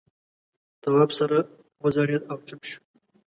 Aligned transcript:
تواب 0.81 1.09
سر 1.17 1.31
وځړېد 1.83 2.23
او 2.31 2.37
چوپ 2.47 2.61
شو. 2.69 2.79